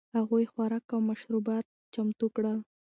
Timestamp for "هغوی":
0.17-0.45